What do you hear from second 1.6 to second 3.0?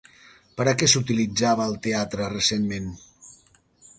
el teatre recentment?